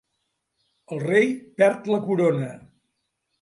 El 0.95 1.03
rei 1.03 1.29
perd 1.61 1.91
la 1.93 2.01
corona. 2.07 2.49